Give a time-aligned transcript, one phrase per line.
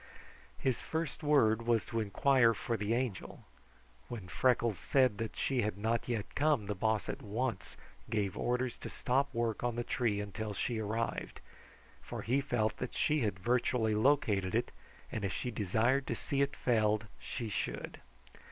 [0.57, 3.43] His first word was to inquire for the Angel.
[4.07, 7.77] When Freckles said she had not yet come, the Boss at once
[8.09, 11.39] gave orders to stop work on the tree until she arrived;
[12.01, 14.71] for he felt that she virtually had located it,
[15.11, 18.01] and if she desired to see it felled, she should.